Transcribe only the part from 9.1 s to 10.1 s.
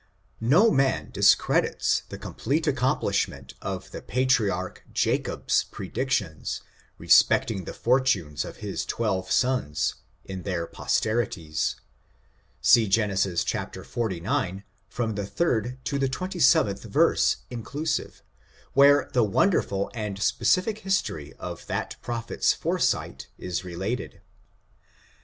sons,